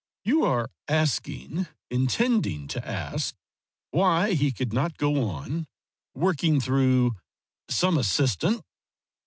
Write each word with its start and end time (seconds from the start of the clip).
"You 0.25 0.43
are 0.45 0.71
asking, 0.87 1.67
intending 1.91 2.67
to 2.69 2.83
ask, 2.87 3.35
why 3.91 4.33
he 4.33 4.51
could 4.51 4.73
not 4.73 4.97
go 4.97 5.29
on, 5.29 5.67
working 6.15 6.59
through 6.59 7.17
some 7.69 7.99
assistant?" 7.99 8.63